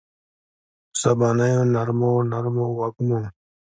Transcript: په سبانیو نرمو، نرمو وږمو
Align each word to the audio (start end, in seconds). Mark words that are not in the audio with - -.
په 0.91 0.95
سبانیو 1.01 1.63
نرمو، 1.73 2.11
نرمو 2.31 2.65
وږمو 2.77 3.19